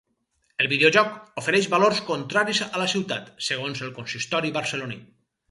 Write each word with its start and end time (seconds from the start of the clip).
El 0.63 0.69
videojoc 0.69 1.11
ofereix 1.41 1.67
valors 1.73 1.99
contraris 2.07 2.63
a 2.69 2.81
la 2.85 2.89
ciutat, 2.95 3.29
segons 3.51 3.85
el 3.89 3.95
consistori 4.01 4.55
barceloní. 4.59 5.01